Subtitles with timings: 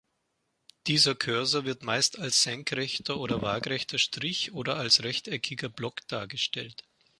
[0.87, 6.87] Dieser Cursor wird meist als senkrechter oder waagrechter Strich oder als rechteckiger Block dargestellt.